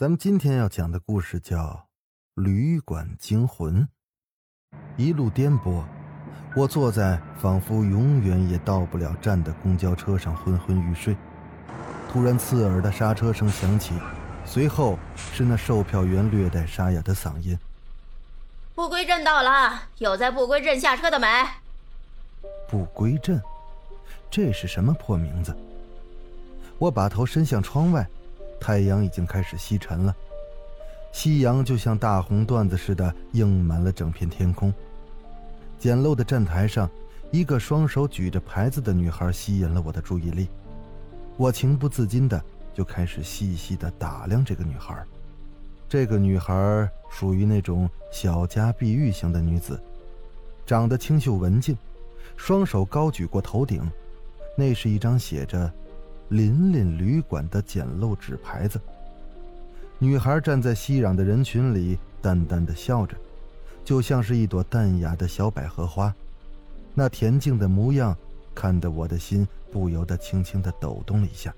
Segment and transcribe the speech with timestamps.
[0.00, 1.58] 咱们今天要讲的故事叫
[2.42, 3.82] 《旅馆惊魂》。
[4.96, 5.84] 一路颠簸，
[6.56, 11.14] 我坐在仿佛永远也到不了站的公交车上，昏昏欲睡。
[12.10, 13.92] 突然，刺耳的刹车声响起，
[14.46, 17.58] 随后是那售票员略带沙哑的嗓音
[18.74, 21.26] ：“不归镇到了，有在不归镇下车的没？”
[22.70, 23.38] 不归镇，
[24.30, 25.54] 这是什么破名字？
[26.78, 28.08] 我把头伸向窗外。
[28.60, 30.14] 太阳已经开始西沉了，
[31.10, 34.72] 夕阳就像大红缎子似的映满了整片天空。
[35.78, 36.88] 简陋的站台上，
[37.30, 40.46] 一个双手举着牌子的女孩吸引了我的注意力。
[41.36, 42.40] 我情不自禁的
[42.74, 45.02] 就开始细细的打量这个女孩。
[45.88, 49.80] 这个女孩属于那种小家碧玉型的女子，
[50.66, 51.76] 长得清秀文静，
[52.36, 53.82] 双手高举过头顶，
[54.56, 55.72] 那是一张写着。
[56.30, 58.80] 琳琳旅馆的简陋纸牌子。
[59.98, 63.16] 女孩站在熙攘的人群里，淡淡的笑着，
[63.84, 66.14] 就像是一朵淡雅的小百合花。
[66.94, 68.16] 那恬静的模样，
[68.54, 71.52] 看得我的心不由得轻轻的抖动了一下。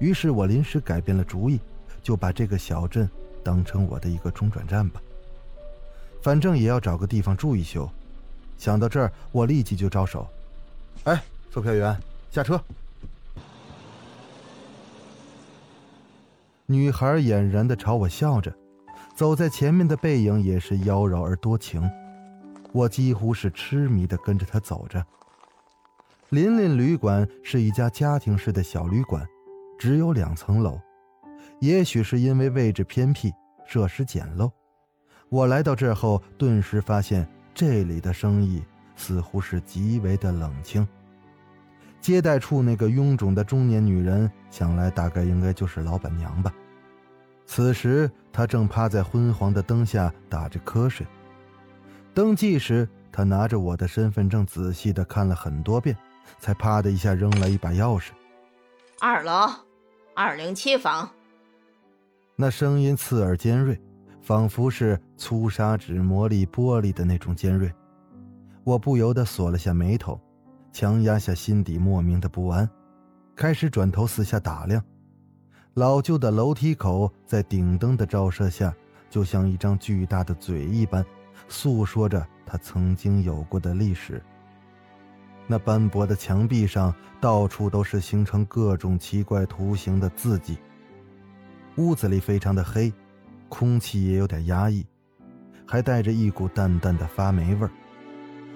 [0.00, 1.60] 于是我临时改变了主意，
[2.02, 3.08] 就把这个小镇
[3.44, 5.00] 当成我的一个中转站吧。
[6.20, 7.88] 反正也要找个地方住一宿。
[8.58, 10.26] 想到这儿，我立即就招手
[11.04, 11.96] ：“哎，售票员，
[12.32, 12.60] 下车。”
[16.68, 18.52] 女孩俨然的朝我笑着，
[19.14, 21.88] 走在前面的背影也是妖娆而多情，
[22.72, 25.04] 我几乎是痴迷的跟着她走着。
[26.30, 29.24] 琳琳旅馆是一家家庭式的小旅馆，
[29.78, 30.76] 只有两层楼。
[31.60, 33.32] 也许是因为位置偏僻，
[33.64, 34.50] 设施简陋，
[35.28, 38.60] 我来到这后，顿时发现这里的生意
[38.96, 40.86] 似乎是极为的冷清。
[42.06, 46.54] 接待处那个臃肿的中年女人，想来大概应该就是老板娘吧。
[47.46, 51.04] 此时她正趴在昏黄的灯下打着瞌睡。
[52.14, 55.96] 登记时，她拿着我的身份证仔细的看了很多遍，
[56.38, 58.10] 才啪的一下扔了一把钥匙。
[59.00, 59.50] 二楼，
[60.14, 61.10] 二零七房。
[62.36, 63.80] 那声音刺耳尖锐，
[64.22, 67.68] 仿佛是粗砂纸磨砺玻璃的那种尖锐。
[68.62, 70.20] 我不由得锁了下眉头。
[70.78, 72.68] 强压下心底莫名的不安，
[73.34, 74.84] 开始转头四下打量。
[75.72, 78.74] 老旧的楼梯口在顶灯的照射下，
[79.08, 81.02] 就像一张巨大的嘴一般，
[81.48, 84.22] 诉说着它曾经有过的历史。
[85.46, 90.58] 那斑驳的墙壁上，到处都是形成各种奇怪图形的字迹。
[91.76, 92.92] 屋子里非常的黑，
[93.48, 94.84] 空气也有点压抑，
[95.66, 97.70] 还带着一股淡淡的发霉味儿。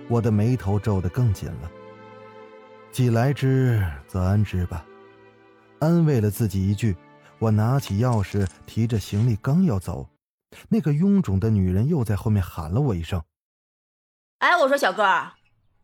[0.07, 1.71] 我的眉头皱得更紧了。
[2.93, 4.85] 既来之，则安之吧。
[5.79, 6.97] 安慰了自己一句，
[7.39, 10.09] 我拿起钥匙，提着行李刚要走，
[10.69, 13.23] 那个臃肿的女人又在后面喊了我一声
[14.41, 15.05] ：“哎，我说小哥，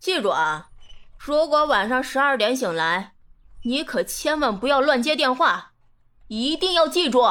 [0.00, 0.70] 记住啊，
[1.16, 3.12] 如果晚上十二点醒来，
[3.62, 5.72] 你可千万不要乱接电话，
[6.26, 7.22] 一定要记住。”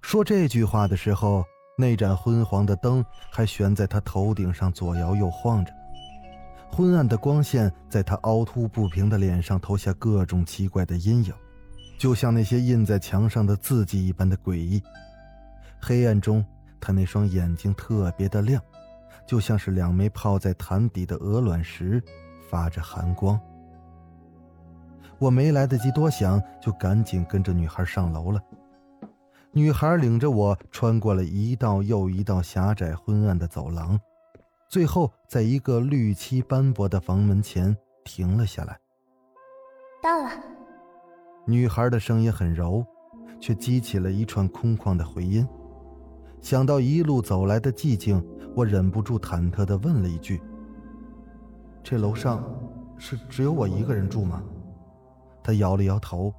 [0.00, 1.44] 说这句话的时候，
[1.76, 5.72] 那盏昏黄的灯还悬在他头顶上左摇右晃着。
[6.70, 11.34] 昏暗的光线在他凹凸不平的脸上投下各种奇怪的阴影，
[11.98, 14.80] 就像那些印在墙上的字迹一般的诡异。
[15.80, 16.44] 黑暗中，
[16.80, 18.62] 他那双眼睛特别的亮，
[19.26, 22.02] 就像是两枚泡在潭底的鹅卵石，
[22.48, 23.38] 发着寒光。
[25.18, 28.40] 我没来得及多想，就赶紧跟着女孩上楼了。
[29.50, 33.98] 女孩领着我穿过了一道又一道狭窄昏暗的走廊。
[34.68, 37.74] 最后，在一个绿漆斑驳的房门前
[38.04, 38.78] 停了下来。
[40.02, 40.30] 到了。
[41.46, 42.84] 女孩的声音很柔，
[43.40, 45.48] 却激起了一串空旷的回音。
[46.42, 48.22] 想到一路走来的寂静，
[48.54, 50.38] 我忍不住忐忑地问了一句
[51.82, 52.44] ：“这楼上
[52.98, 54.42] 是只有我一个人住吗？”
[55.42, 56.30] 她摇了摇头，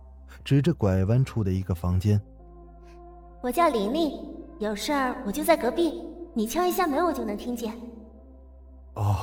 [0.45, 2.21] 指着拐弯处的一个房间
[3.41, 4.13] ：“我叫琳琳，
[4.59, 6.03] 有事儿我就在隔壁，
[6.35, 7.73] 你敲一下门，我就能听见。”
[8.99, 9.15] 哦，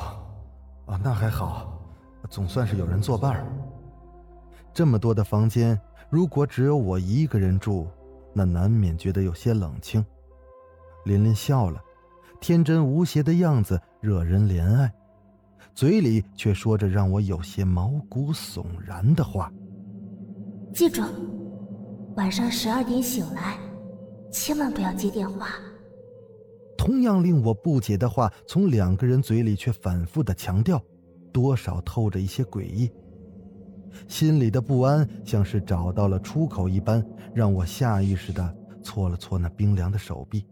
[0.86, 1.78] 哦，那还好，
[2.30, 3.46] 总算是有人作伴。
[4.72, 5.78] 这么多的房间，
[6.08, 7.86] 如果只有我一个人住，
[8.32, 10.04] 那难免觉得有些冷清。
[11.04, 11.78] 琳琳笑了，
[12.40, 14.90] 天真无邪的样子惹人怜爱，
[15.74, 19.52] 嘴里却说着让我有些毛骨悚然的话
[20.72, 21.02] ：“记住，
[22.16, 23.58] 晚上十二点醒来，
[24.32, 25.48] 千万不要接电话。”
[26.76, 30.82] 同样令我不解的话，从两个人嘴里却反复的强调，
[31.32, 32.90] 多少透着一些诡异。
[34.06, 40.46] 心里的不安像是找到了出口一般，让我下意识的搓了搓那冰凉的手臂。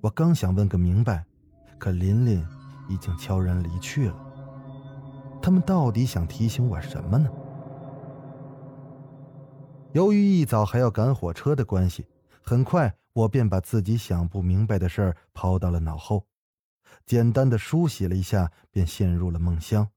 [0.00, 1.24] 我刚想问个明白，
[1.78, 2.44] 可琳琳
[2.88, 4.16] 已经悄然离去了。
[5.40, 7.28] 他们到底想提醒我什么呢？
[9.92, 12.06] 由于一早还要赶火车的关系，
[12.42, 16.26] 很快我便把自己想不明白的事儿抛到了脑后，
[17.06, 19.88] 简单的梳洗了一下，便陷入了梦乡。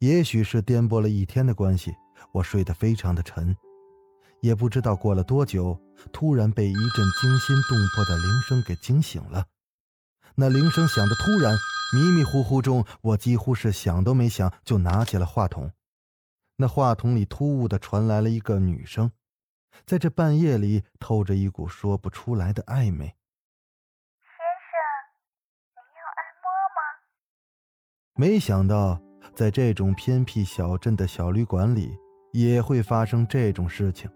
[0.00, 1.94] 也许是颠簸了一天的关系，
[2.32, 3.56] 我睡得非常的沉。
[4.40, 5.80] 也不知道过了多久，
[6.12, 9.46] 突然被一阵惊心动魄的铃声给惊醒了。
[10.34, 11.56] 那铃声响的突然，
[11.94, 15.70] 迷迷糊糊中，我几乎是想都没想就拿起了话筒。
[16.56, 19.12] 那话筒里突兀的传来了一个女声，
[19.84, 23.06] 在这半夜里透着一股说不出来的暧昧。
[24.22, 24.36] 先
[24.66, 24.76] 生，
[25.74, 26.78] 您要按摩吗？
[28.14, 29.02] 没想到。
[29.34, 31.94] 在这种偏僻小镇的小旅馆里，
[32.32, 34.10] 也会发生这种事情。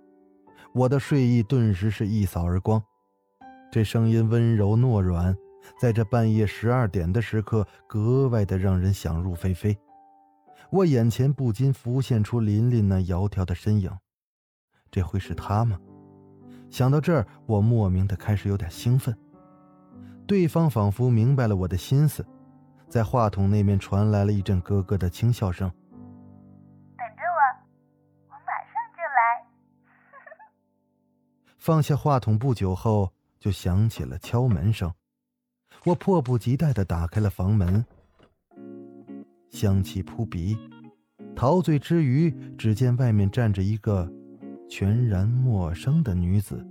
[0.72, 2.82] 我的睡意顿时是一扫而光。
[3.70, 5.36] 这声音温柔糯软，
[5.78, 9.78] 在这半夜十二点的时刻，格外的让人想入非非。
[10.70, 13.90] 我眼前不禁浮现出琳琳那窈窕的身影，
[14.90, 15.78] 这会是他吗？
[16.68, 19.16] 想到这儿，我莫名的开始有点兴奋。
[20.26, 22.24] 对方仿佛明白了我的心思。
[22.88, 25.68] 在话筒那边传来了一阵咯咯的轻笑声。
[25.68, 27.40] 等着我，
[28.28, 29.46] 我马上就来。
[31.58, 34.92] 放下话筒不久后，就响起了敲门声。
[35.84, 37.84] 我迫不及待的打开了房门，
[39.50, 40.58] 香气扑鼻。
[41.34, 44.12] 陶醉之余，只见外面站着一个
[44.70, 46.64] 全然陌生的女子，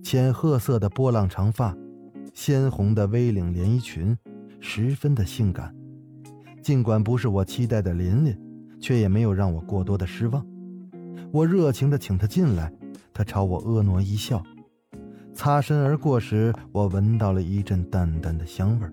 [0.00, 1.76] 浅褐色的波浪长发，
[2.32, 4.16] 鲜红的 V 领连衣裙。
[4.62, 5.74] 十分的性感，
[6.62, 8.38] 尽管不是我期待的琳琳，
[8.78, 10.46] 却也没有让我过多的失望。
[11.32, 12.70] 我热情的请她进来，
[13.12, 14.42] 她朝我婀娜一笑。
[15.34, 18.86] 擦身而过时，我闻到了一阵淡淡的香味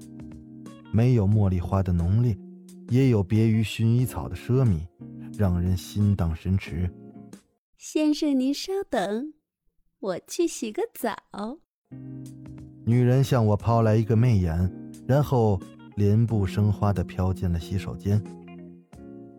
[0.92, 2.36] 没有茉莉花的浓烈，
[2.88, 4.80] 也有别于薰衣草的奢靡，
[5.38, 6.90] 让人心荡神驰。
[7.80, 9.34] 先生，您稍等，
[10.00, 11.60] 我去洗个澡。
[12.84, 14.74] 女人向我抛来一个媚眼。
[15.06, 15.62] 然后，
[15.96, 18.20] 莲步生花的飘进了洗手间。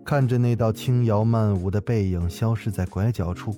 [0.04, 3.52] 看着那道轻摇慢舞的背影消失在拐角处，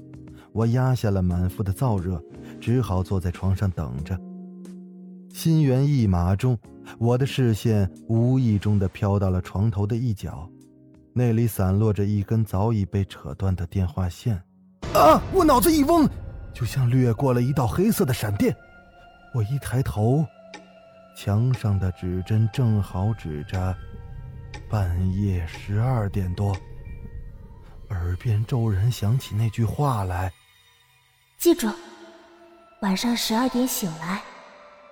[0.51, 2.19] 我压下了满腹的燥热，
[2.59, 4.19] 只好坐在床上等着。
[5.29, 6.59] 心猿意马中，
[6.99, 10.51] 我的视线无意中的飘到了床头的一角，
[11.13, 14.43] 那里散落着一根早已被扯断的电话线。
[14.95, 15.23] 啊！
[15.33, 16.09] 我脑子一嗡，
[16.53, 18.55] 就像掠过了一道黑色的闪电。
[19.33, 20.27] 我一抬头。
[21.17, 23.77] 墙上的指针正好指着
[24.71, 26.57] 半夜十二点多，
[27.91, 30.33] 耳边骤然响起那句话来
[31.37, 31.69] ：“记住，
[32.81, 34.23] 晚上十二点醒来，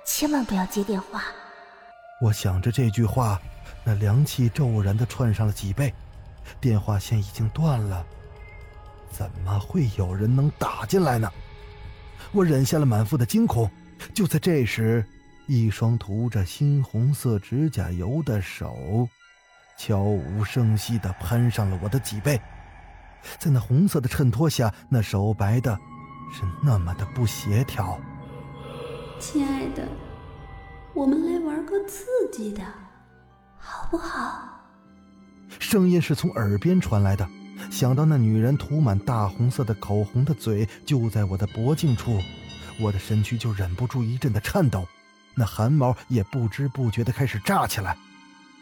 [0.05, 1.23] 千万不要接电话。”
[2.21, 3.41] 我想着这句话，
[3.83, 5.95] 那凉气骤然的窜上了脊背。
[6.61, 8.05] 电话线已经断了，
[9.11, 11.31] 怎么会有人能打进来呢？
[12.33, 13.71] 我忍下了满腹的惊恐。
[14.15, 15.05] 就在这时。
[15.51, 19.09] 一双涂着猩红色指甲油的手，
[19.79, 22.39] 悄无声息地攀上了我的脊背，
[23.39, 25.75] 在那红色的衬托下，那手白的，
[26.31, 27.99] 是那么的不协调。
[29.19, 29.89] 亲爱的，
[30.93, 32.63] 我们来玩个刺激的，
[33.57, 34.51] 好不好？
[35.59, 37.27] 声音是从耳边传来的，
[37.71, 42.21] 想到那女人涂满大红色的口红的嘴就在我的脖颈处，
[42.81, 44.87] 我的身躯就忍不住一阵的颤抖。
[45.35, 47.97] 那汗毛也不知不觉的开始炸起来。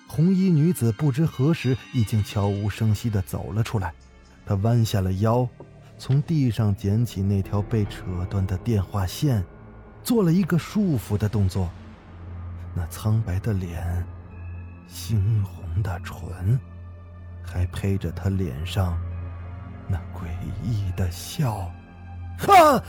[0.07, 3.95] 红衣女子不知何时已经悄无声息的走了出来，
[4.45, 5.49] 她弯下了腰，
[5.99, 9.43] 从地上捡起那条被扯断的电话线，
[10.03, 11.71] 做了一个束缚的动作。
[12.75, 14.07] 那苍白的脸，
[14.89, 16.61] 猩红的唇，
[17.47, 18.99] 还配着他脸上
[19.89, 20.27] 那诡
[20.63, 21.71] 异的笑。
[22.47, 22.83] 啊！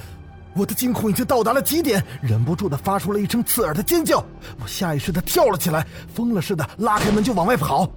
[0.53, 4.25] 我的惊恐已经到达了极点，忍不住的发出了一声刺耳的尖叫。
[4.59, 7.87] 我下意识的跳了起来，疯了似的拉开门就往外跑。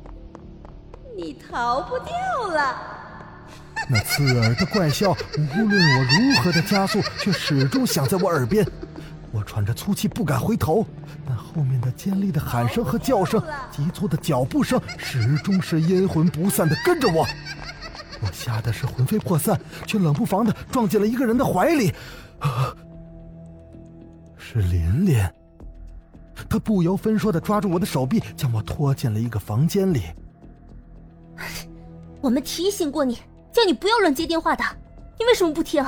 [1.16, 2.14] 你逃不掉
[2.54, 2.76] 了！
[3.88, 8.62] 那刺耳的怪笑，无论我如何的加速，却始终响在我耳边。
[9.32, 10.84] 我喘着粗气，不敢回头。
[11.26, 17.26] 但后面的尖利的喊声和叫声，急促的脚步声，始终是阴魂不散的跟着我。
[18.22, 21.92] 我吓得是魂飞魄散，却冷不防的撞进了一个人的怀里。
[22.40, 22.74] 啊，
[24.36, 25.18] 是琳琳。
[26.48, 30.02] 他不由分说的抓住我的手臂，将我拖进了一个房间里。
[32.20, 33.14] 我们提醒过你，
[33.52, 34.64] 叫你不要乱接电话的，
[35.18, 35.84] 你为什么不听？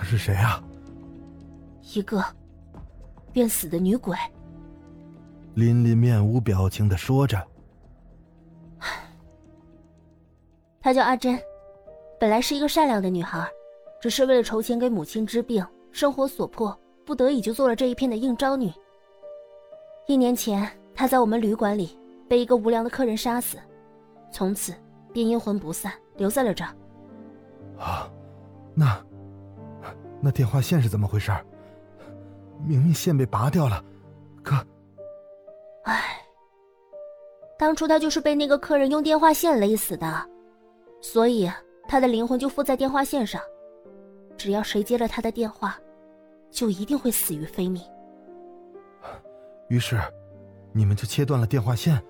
[0.00, 0.58] 他是谁啊？
[1.94, 2.24] 一个
[3.34, 4.16] 愿死的女鬼。
[5.52, 7.38] 琳琳面无表情的说着。
[10.80, 11.38] 她叫阿珍，
[12.18, 13.46] 本来是一个善良的女孩，
[14.00, 15.62] 只是为了筹钱给母亲治病。
[15.92, 18.72] 生活所迫，不得已就做了这一片的应招女。
[20.06, 23.58] 一年前，她在我们旅馆里被一个无良的客人杀死，
[24.32, 24.72] 从此
[25.12, 26.74] 便阴魂不散，留在了这儿。
[27.78, 28.10] 啊，
[28.74, 28.98] 那
[30.20, 31.32] 那电话线是怎么回事？
[32.62, 33.82] 明明线被拔掉了，
[34.42, 34.54] 可……
[35.84, 36.20] 唉，
[37.58, 40.28] 当初他就是被那个客人用电话线勒死的，
[41.00, 41.50] 所以
[41.88, 43.40] 他的灵魂就附在电话线上。
[44.36, 45.78] 只要谁接了他的电话，
[46.50, 47.82] 就一定会死于非命。
[49.68, 49.98] 于是，
[50.72, 52.02] 你们就切断了电话线，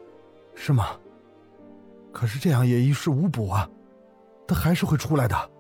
[0.55, 0.99] 是吗？
[2.13, 3.71] 可是这样也于事无补啊，
[4.49, 5.51] 他还是会出来的。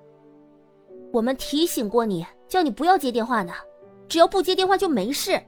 [1.12, 3.52] 我们提醒过你，叫你不要接电话呢，
[4.08, 5.40] 只要不接电话就没事。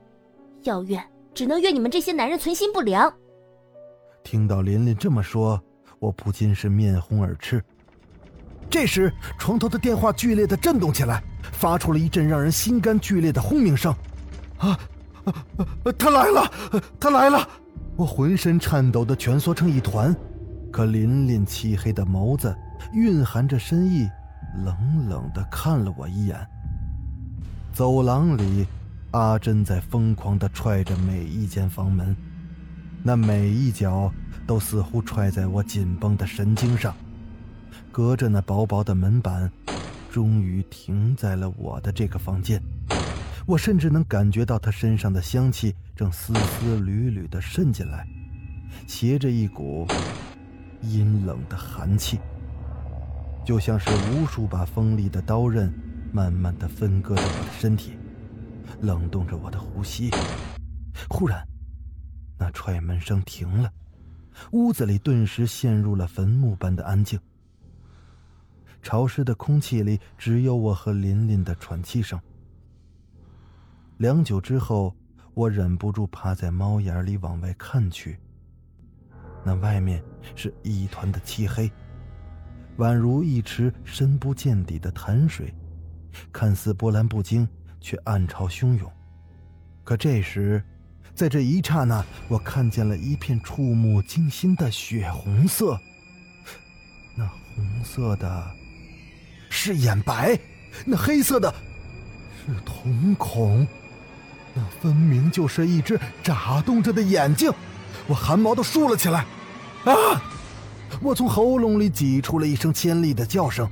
[0.63, 1.03] 要怨，
[1.35, 3.13] 只能怨你们这些男人存心不良。
[4.25, 5.61] 听到琳琳这么说，
[5.99, 7.63] 我不禁是面红耳赤。
[8.71, 13.95] 这时，床头的电话剧烈的震动起来，发出了一阵让人心肝剧烈的轰鸣声。
[14.59, 14.79] 啊，
[15.99, 16.53] 他来了，
[16.99, 17.47] 他来了！
[17.97, 20.15] 我浑身颤抖的蜷缩成一团，
[20.73, 22.57] 可琳琳漆黑的眸子
[22.95, 24.09] 蕴含着深意，
[24.65, 26.47] 冷冷的看了我一眼。
[27.73, 28.67] 走廊里，
[29.13, 32.15] 阿珍在疯狂的踹着每一间房门，
[33.03, 34.13] 那每一脚
[34.47, 36.95] 都似乎踹在我紧绷的神经上。
[37.91, 39.51] 隔着那薄薄的门板，
[40.11, 42.63] 终于停在了我的这个房间。
[43.47, 48.07] 我甚至能感觉到他身上的香气正丝丝缕缕地渗进来，
[48.87, 49.87] 携着一股
[50.83, 52.21] 阴冷的寒气，
[53.45, 55.73] 就像是无数把锋利的刀刃
[56.13, 57.99] 慢慢地分割着我的身体，
[58.81, 60.11] 冷冻着我的呼吸。
[61.09, 61.45] 忽然，
[62.39, 63.73] 那踹门声停了，
[64.53, 67.19] 屋子里顿时陷入了坟墓般的安静。
[68.81, 72.21] 潮湿的空气里只有我和琳琳的喘气声。
[73.99, 74.95] 良久之后，
[75.35, 78.19] 我忍不住趴在猫眼里往外看去。
[79.45, 80.03] 那外面
[80.37, 81.71] 是一团的漆黑，
[82.79, 85.55] 宛如一池深不见底的潭水，
[86.33, 87.47] 看似波澜不惊，
[87.81, 88.91] 却暗潮汹涌。
[89.85, 90.63] 可这时，
[91.15, 95.79] 在这一刹那，我看见了一片触目惊心的血红色。
[97.17, 98.51] 那红色的。
[99.55, 100.37] 是眼白，
[100.87, 101.55] 那黑色的，
[102.47, 103.67] 是瞳孔，
[104.55, 107.53] 那分明就是一只眨动着的眼睛，
[108.07, 109.27] 我汗毛都竖了起来，
[109.85, 109.93] 啊！
[111.03, 113.69] 我从喉咙里挤出了一声尖利的叫声，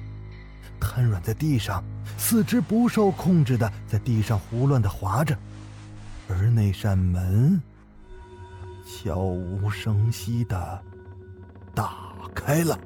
[0.80, 1.82] 瘫软在地上，
[2.18, 5.36] 四肢不受控制的在地上胡乱的划着，
[6.28, 7.62] 而那扇门
[8.84, 10.82] 悄无声息的
[11.72, 12.76] 打开了。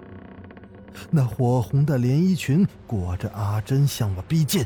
[1.10, 4.62] 那火红的连衣裙裹着阿珍向我逼近，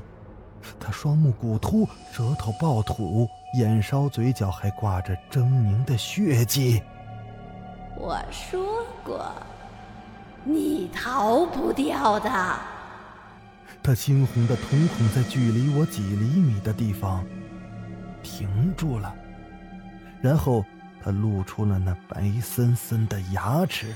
[0.81, 6.83] 她双目骨突，舌头爆吐，眼梢嘴角还挂着狰狞的血迹。
[7.97, 9.33] 我说过，
[10.49, 12.31] 你逃不掉的。
[13.83, 17.23] 他猩红的瞳孔在距离我几厘米的地方
[18.23, 19.15] 停住了，
[20.23, 20.65] 然后
[21.03, 23.89] 他露出了那白森森的牙齿。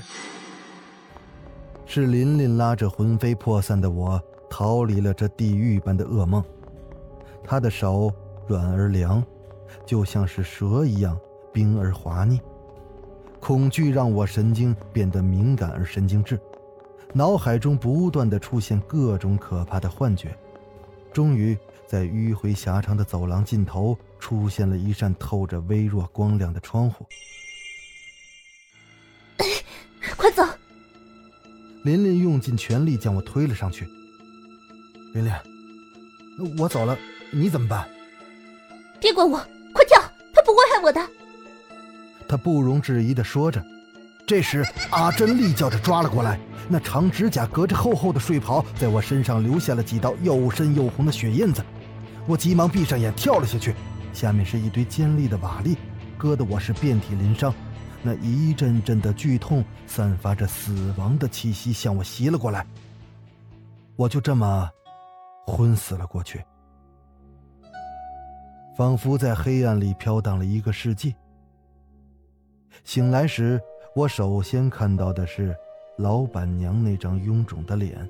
[1.87, 6.43] 是琳琳拉着魂飞魄散的我逃离了这地狱般的噩梦。
[7.43, 8.13] 她的手
[8.47, 9.23] 软而凉，
[9.85, 11.17] 就像是蛇一样
[11.51, 12.39] 冰而滑腻。
[13.43, 16.39] 恐惧让我神经变得敏感而神经质，
[17.11, 20.33] 脑海中不断的出现各种可怕的幻觉。
[21.11, 27.05] 终于，在迂回狭长的走廊尽头，出现了一扇透着微弱光亮的窗户。
[30.15, 30.41] 快走！
[31.83, 33.85] 琳琳用尽全力将我推了上去。
[35.13, 35.33] 琳琳，
[36.57, 36.97] 我走了，
[37.29, 37.85] 你怎么办？
[39.01, 39.37] 别管我，
[39.73, 40.01] 快跳！
[40.33, 41.22] 他不会害我的。
[42.33, 43.63] 他不容置疑的说着，
[44.25, 51.63] 这时，阿珍厉叫着抓了过来，那长指甲隔着厚厚的睡袍，在我身上留下了几道又深又红的血印子。
[52.25, 53.75] 我急忙闭上眼，跳了下去，
[54.13, 55.77] 下面是一堆尖利的瓦砾，
[56.17, 57.53] 割得我是遍体鳞伤。
[58.01, 62.65] 那一阵阵的剧痛，散发着死亡的气息，向我袭了过来。
[63.95, 64.67] 我就这么
[65.45, 66.43] 昏死了过去，
[68.75, 71.13] 仿佛在黑暗里飘荡了一个世纪。
[72.83, 73.61] 醒来时，
[73.95, 75.55] 我首先看到的是
[75.97, 78.09] 老板娘那张臃肿的脸。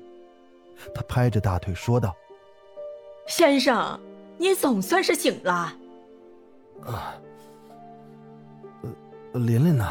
[0.94, 2.14] 她拍着大腿说道
[3.28, 3.98] ：“先生，
[4.38, 5.52] 你总算是醒了。”
[6.84, 7.14] 啊，
[9.32, 9.86] 呃，琳琳呢？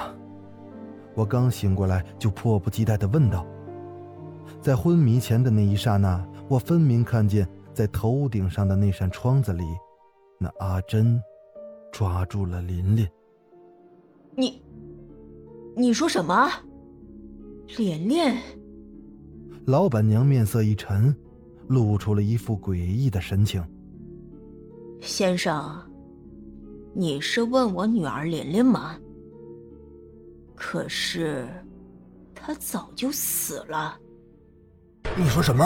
[1.16, 3.46] 我刚醒过来，就迫不及待的问道。
[4.60, 9.64] 在昏迷前的那一刹那，我分明看见在头顶上的那扇窗子里，
[10.40, 11.22] 那阿珍
[11.92, 13.08] 抓住了琳琳。
[14.36, 14.63] 你，
[15.76, 16.52] 你说什么？
[17.78, 18.38] 琳琳？
[19.66, 21.16] 老板娘面色一沉，
[21.68, 23.64] 露出了一副诡异的神情。
[25.02, 25.82] 先生，
[26.94, 28.96] 你是问我女儿琳琳吗？
[30.56, 31.50] 可是，
[32.36, 33.98] 她早就死了。
[35.18, 35.66] 你说什么？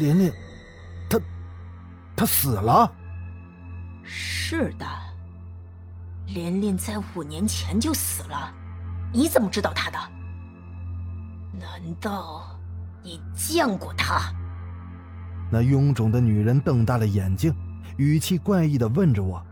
[0.00, 0.32] 琳琳，
[1.08, 1.20] 她，
[2.16, 2.92] 她死了？
[4.02, 4.84] 是的，
[6.26, 8.52] 琳琳在五年前就死了。
[9.12, 9.98] 你怎么知道他的？
[11.58, 12.58] 难道
[13.02, 14.32] 你见过他？
[15.50, 17.54] 那臃肿的女人瞪大了眼睛，
[17.96, 19.42] 语气怪异的问着我。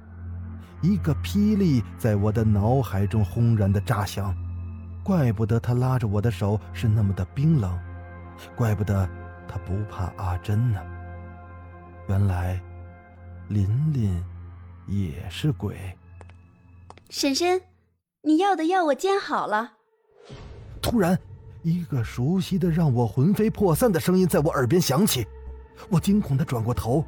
[0.82, 4.34] 一个霹雳在我的脑海中轰然的炸响，
[5.02, 7.78] 怪不得她拉着我的手是那么的冰冷。
[8.56, 9.08] 怪不得
[9.48, 10.80] 他不怕阿珍呢。
[12.08, 12.60] 原来，
[13.48, 14.22] 琳琳
[14.86, 15.96] 也是鬼。
[17.08, 17.60] 婶婶，
[18.26, 19.72] 你要的药我煎好了。
[20.80, 21.18] 突然，
[21.62, 25.26] 一个熟悉的让我魂飞魄散的声音在我耳边响起，
[25.90, 27.04] 我惊恐的转过头，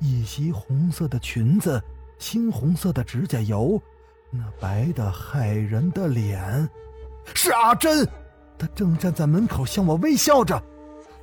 [0.00, 1.80] 一袭红色的裙子，
[2.18, 3.80] 猩红色的指甲油，
[4.32, 6.68] 那白的骇人的脸，
[7.34, 8.04] 是阿珍。
[8.58, 10.56] 她正站在门口向我微笑着，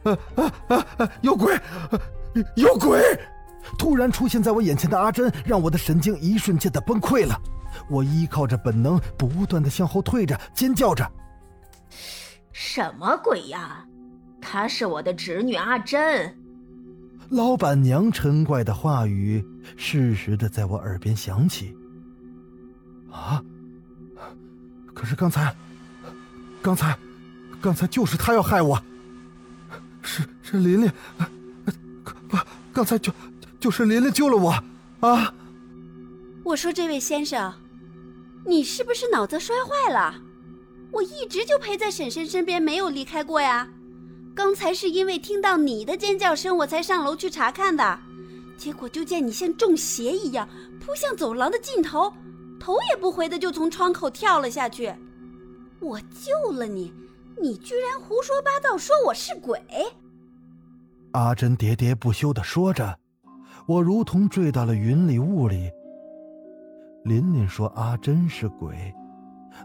[0.04, 0.18] 啊
[0.70, 1.12] 啊啊！
[1.22, 1.60] 有鬼，
[2.56, 3.02] 有鬼！
[3.78, 7.38] 突然出现在我眼前的阿珍，让我的神经一瞬间的崩溃了。
[7.90, 11.10] 我依靠着本能，不断的向后退着，尖叫着
[12.54, 13.86] ：“什么鬼呀？
[14.42, 16.38] 她是我的侄女阿珍。”
[17.30, 19.44] 老板娘嗔怪的话语
[19.76, 21.76] 适时的在我耳边响起。
[23.12, 23.42] 啊！
[24.94, 25.56] 可是刚才，
[26.62, 26.98] 刚才。
[27.62, 28.80] 刚才就是他要害我，
[30.04, 30.92] 是是琳琳，
[32.30, 32.38] 不，
[32.72, 33.12] 刚才就
[33.60, 34.52] 就是琳琳救了我
[35.00, 35.34] 啊！
[36.44, 37.52] 我说这位先生，
[38.46, 40.22] 你是不是脑子摔坏了？
[40.92, 43.68] 我一直就陪在婶婶身边，没有离开过呀。
[44.36, 48.00] 刚才是因为听到你的尖叫声，我才上楼去查看的，
[48.58, 50.48] 结果就见你像中邪一样
[50.80, 52.14] 扑向走廊的尽头，
[52.60, 54.94] 头也不回的就从窗口跳了下去。
[55.80, 56.94] 我救了你。
[57.38, 59.62] 你居然胡说八道，说我是鬼！
[61.12, 62.98] 阿珍喋喋不休的说着，
[63.68, 65.70] 我如同坠到了云里雾里。
[67.06, 68.92] 琳琳说阿珍是鬼，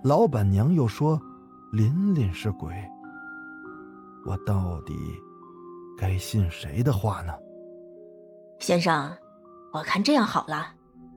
[0.05, 1.19] 老板娘又说
[1.73, 2.71] 琳琳是鬼。
[4.27, 4.93] 我到底
[5.97, 7.33] 该信谁的话呢？
[8.59, 9.11] 先生，
[9.73, 10.67] 我看这样好了，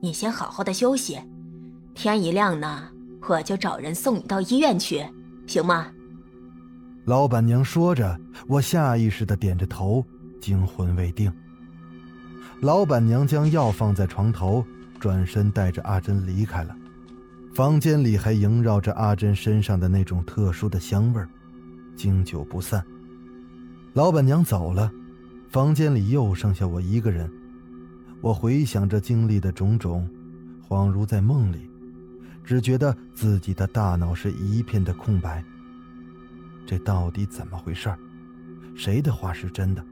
[0.00, 1.20] 你先好好的休息，
[1.92, 2.88] 天一亮呢，
[3.28, 5.06] 我就找人送你到医院去，
[5.46, 5.88] 行吗？
[7.04, 10.02] 老板娘说着，我下意识的点着头，
[10.40, 11.30] 惊魂未定。
[12.62, 14.64] 老板娘将药放在床头，
[15.04, 16.74] 转身带着阿珍离开了。
[17.54, 21.28] 房间里还萦绕着阿珍身上的那种特殊的香味儿，
[21.94, 22.82] 经久不散。
[23.92, 24.90] 老板娘走了，
[25.50, 27.30] 房间里又剩下我一个人。
[28.22, 30.08] 我回想着经历的种种，
[30.66, 31.68] 恍如在梦里，
[32.42, 35.44] 只觉得自己的大脑是一片的空白。
[36.64, 37.94] 这到底怎么回事
[38.74, 39.84] 谁的话是真的？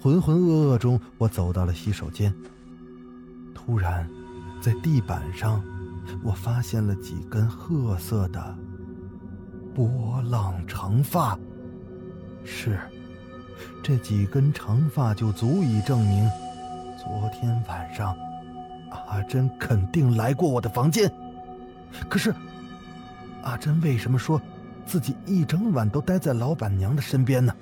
[0.00, 2.32] 浑浑噩噩中，我走到了洗手间。
[3.64, 4.08] 突然，
[4.60, 5.62] 在地板上，
[6.20, 8.58] 我发现了几根褐色的
[9.72, 11.38] 波浪长发。
[12.44, 12.76] 是，
[13.80, 16.28] 这几根长发就足以证明，
[16.98, 18.16] 昨天晚上
[19.08, 21.08] 阿珍肯定来过我的房间。
[22.08, 22.34] 可是，
[23.42, 24.42] 阿珍为什么说？
[24.84, 27.54] 自己一整晚都待在老板娘的身边呢。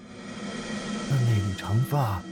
[1.10, 2.22] 那那缕长发，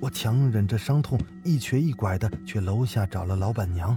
[0.00, 3.96] 我强忍着伤痛，一瘸一拐的去楼下找了老板娘。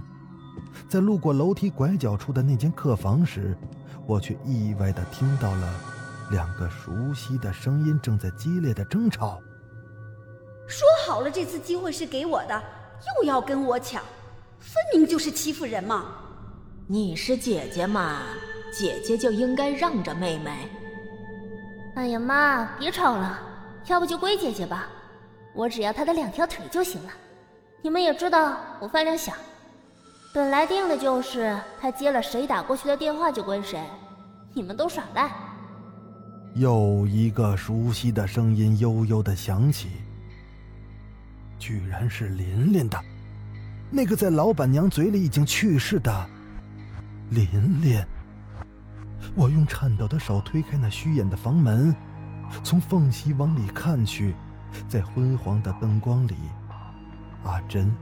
[0.88, 3.56] 在路过楼梯拐角处的那间客房时，
[4.06, 5.74] 我却意外的听到了
[6.30, 9.40] 两个熟悉的声音正在激烈的争吵。
[10.66, 12.62] 说好了，这次机会是给我的，
[13.18, 14.02] 又要跟我抢，
[14.58, 16.06] 分明就是欺负人嘛！
[16.88, 18.22] 你是姐姐嘛，
[18.72, 20.68] 姐姐就应该让着妹妹。
[21.94, 23.38] 哎呀妈，别吵了，
[23.86, 24.88] 要不就归姐姐吧，
[25.56, 27.10] 我只要他的两条腿就行了。
[27.82, 29.32] 你们也知道我饭量小，
[30.34, 33.82] 本来定的就是他接了谁打过去的电话就归谁，
[34.52, 35.30] 你们都耍赖。
[36.54, 39.88] 又一个熟悉的声音悠悠的响起。
[41.58, 42.98] 居然是琳琳的，
[43.90, 46.28] 那个在老板娘嘴里已经去世的
[47.30, 47.46] 琳
[47.82, 47.98] 琳。
[49.34, 51.94] 我用颤抖的手推开那虚掩的房门，
[52.62, 54.34] 从缝隙往里看去，
[54.88, 56.34] 在昏黄的灯光里，
[57.44, 57.94] 阿珍、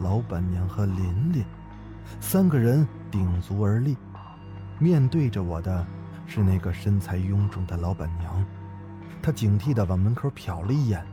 [0.00, 1.44] 老板娘和琳琳
[2.20, 3.96] 三个人鼎足而立，
[4.78, 5.86] 面对着我的
[6.26, 8.44] 是那个身材臃肿的老板娘。
[9.22, 11.04] 她警惕地往门口瞟了一眼，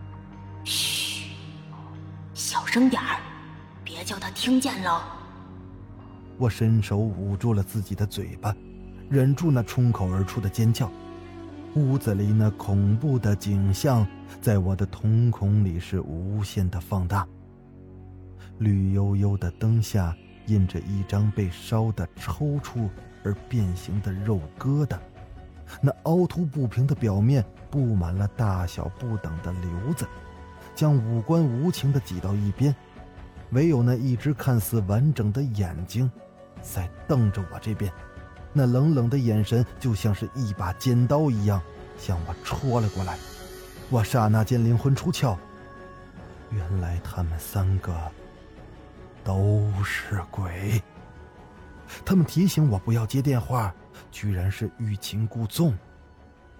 [0.64, 1.32] 嘘。
[2.34, 3.20] 小声点儿，
[3.84, 5.04] 别叫他听见了。
[6.38, 8.56] 我伸手捂住了自己的嘴巴，
[9.10, 10.90] 忍住那冲口而出的尖叫。
[11.76, 14.08] 屋子里那恐怖的景象，
[14.42, 17.28] 在我的瞳孔里是无限的放大。
[18.60, 20.16] 绿油油的灯下，
[20.48, 22.90] 印着一张被烧得抽搐
[23.24, 24.98] 而变形的肉疙瘩，
[25.82, 30.08] 那凹凸不平的表面布满了大小不等的瘤子。
[30.74, 32.74] 将五官无情地挤到一边，
[33.52, 36.10] 唯有那一只看似完整的眼睛，
[36.62, 37.92] 在瞪着我这边。
[38.54, 41.62] 那冷冷的眼神就像是一把尖刀一样
[41.98, 43.18] 向我戳了过来。
[43.90, 45.36] 我刹那间灵魂出窍，
[46.52, 47.92] 原来他们三个
[49.24, 50.82] 都是鬼。
[52.06, 53.74] 他们提醒我不要接电话，
[54.12, 55.76] 居然是欲擒故纵。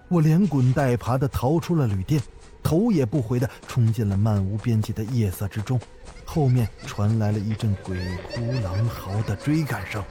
[0.08, 2.20] 我连滚带爬的逃出了旅店。
[2.62, 5.80] 头也不回的冲进了漫无边际的夜色之中，
[6.26, 7.96] 后面传来了一阵鬼
[8.34, 10.04] 哭狼嚎的追赶声，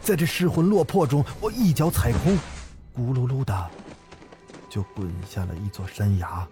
[0.00, 2.34] 在这失魂落魄中，我一脚踩空，
[2.96, 3.70] 咕噜噜的
[4.72, 6.48] 就滚下了一座山崖。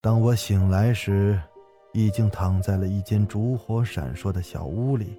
[0.00, 1.40] 当我醒来时，
[1.92, 5.16] 已经躺在了一间烛火闪烁的小屋里，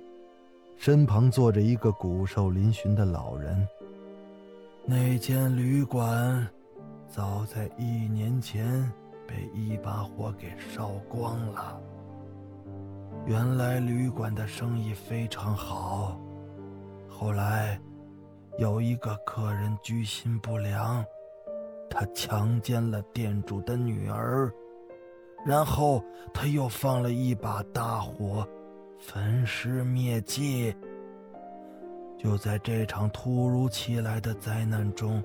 [0.78, 3.66] 身旁坐着一个骨瘦嶙峋的老人。
[4.86, 6.46] 那间旅馆。
[7.14, 8.90] 早在一年前
[9.28, 11.78] 被一把火给烧光了。
[13.26, 16.18] 原来旅馆的生意非常好，
[17.10, 17.78] 后来
[18.58, 21.04] 有一个客人居心不良，
[21.90, 24.52] 他强奸了店主的女儿，
[25.46, 28.48] 然后他又放了一把大火，
[29.00, 30.76] 焚尸灭迹。
[32.18, 35.24] 就在这场突如其来的灾难中。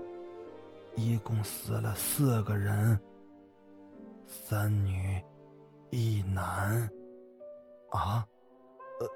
[0.99, 2.99] 一共死了四个人，
[4.27, 5.23] 三女
[5.91, 6.89] 一男。
[7.91, 8.27] 啊，
[8.99, 9.07] 呃，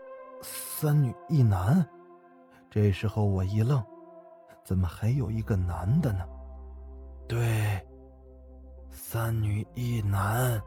[0.43, 1.83] 三女一男。
[2.71, 3.83] 这时候我一愣，
[4.71, 6.25] 怎么还有一个男的呢？
[7.27, 7.85] 对，
[8.89, 10.63] 三女一男。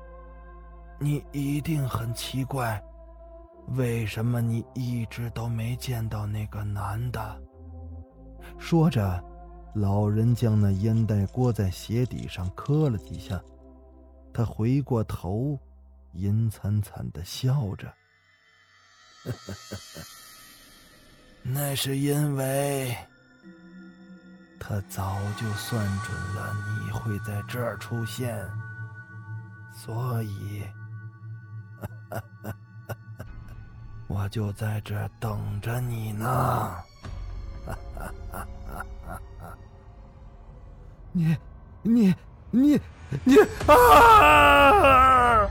[0.99, 2.83] 你一定很奇怪，
[3.77, 7.41] 为什么你一直都没见到那个男的？
[8.59, 9.23] 说着。
[9.73, 13.41] 老人将那烟袋锅在鞋底上磕了几下，
[14.33, 15.57] 他回过头，
[16.11, 17.91] 阴惨惨的笑着
[21.41, 22.93] ：“那是因为
[24.65, 28.49] 他早就算准了你会在这儿出现，
[29.73, 30.63] 所以
[34.07, 36.73] 我就在这等着你呢。”
[41.11, 41.37] 你，
[41.81, 42.15] 你，
[42.49, 42.79] 你，
[43.25, 43.35] 你
[43.67, 45.45] 啊！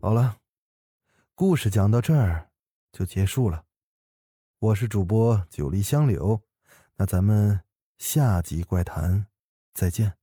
[0.00, 0.36] 好了，
[1.34, 2.48] 故事讲到这儿
[2.92, 3.64] 就结束了。
[4.60, 6.42] 我是主播九黎香柳，
[6.96, 7.62] 那咱们
[7.96, 9.26] 下集怪谈
[9.72, 10.19] 再见。